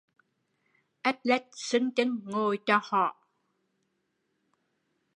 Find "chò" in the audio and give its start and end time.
2.67-2.77